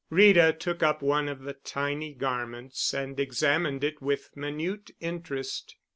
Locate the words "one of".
1.03-1.41